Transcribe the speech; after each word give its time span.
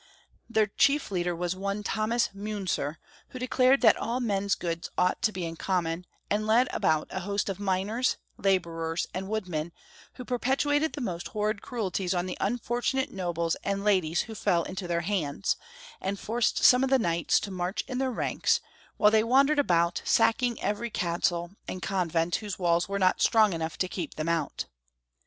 Their 0.49 0.65
chief 0.65 1.11
leader 1.11 1.35
was 1.35 1.55
one 1.55 1.83
Thomas 1.83 2.29
Miinzer, 2.33 2.97
who 3.27 3.37
declared 3.37 3.81
that 3.81 3.97
all 3.97 4.19
men's 4.19 4.55
goods 4.55 4.89
ought 4.97 5.21
to 5.21 5.31
be 5.31 5.45
in 5.45 5.55
common, 5.55 6.07
and 6.27 6.47
led 6.47 6.67
about 6.73 7.05
a 7.11 7.19
host 7.19 7.49
of 7.49 7.59
miners, 7.59 8.17
laborers, 8.35 9.05
and 9.13 9.27
woodmen, 9.29 9.71
who 10.13 10.25
perpetrated 10.25 10.93
the 10.93 11.01
most 11.01 11.27
horrid 11.27 11.61
cruelties 11.61 12.15
on 12.15 12.25
the 12.25 12.35
unfortunate 12.41 13.11
nobles 13.11 13.53
and 13.63 13.85
la 13.85 13.99
dies 13.99 14.21
who 14.21 14.33
fell 14.33 14.63
into 14.63 14.87
their 14.87 15.01
hands, 15.01 15.55
and 16.01 16.19
forced 16.19 16.63
some 16.63 16.83
of 16.83 16.89
the 16.89 16.97
knights 16.97 17.39
to 17.41 17.51
march 17.51 17.83
in 17.87 17.99
their 17.99 18.09
ranks, 18.09 18.59
while 18.97 19.11
they 19.11 19.23
wandered 19.23 19.59
about, 19.59 20.01
sacking 20.03 20.59
every 20.63 20.89
castle 20.89 21.51
and 21.67 21.83
convent 21.83 22.37
whose 22.37 22.57
walls 22.57 22.89
were 22.89 22.97
not 22.97 23.21
strong 23.21 23.53
enough 23.53 23.77
to 23.77 23.87
keep 23.87 24.15
them 24.15 24.27
out. 24.29 24.65